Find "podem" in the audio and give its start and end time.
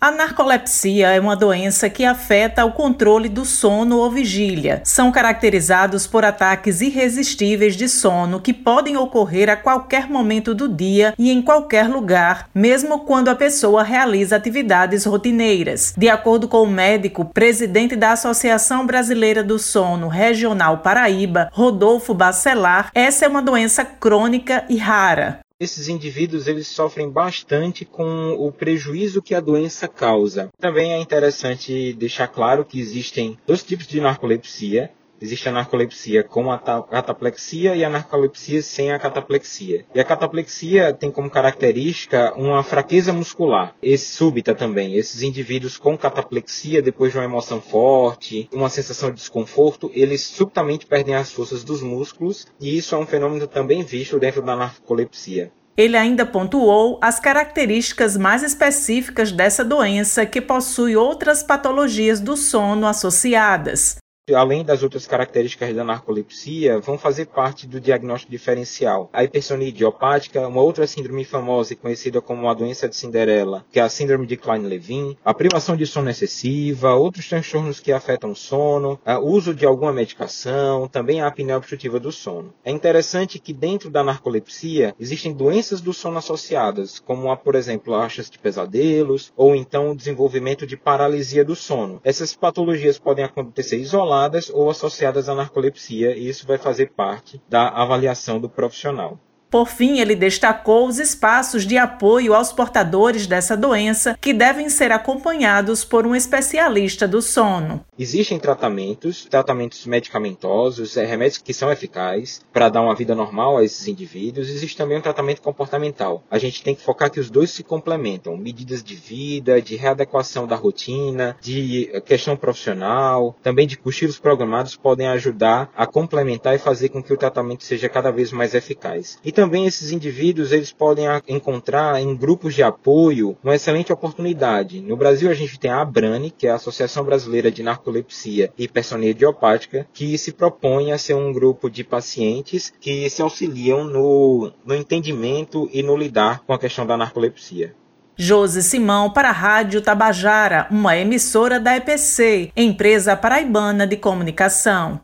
8.52-8.96, 92.98-93.24, 124.76-125.08, 130.72-131.06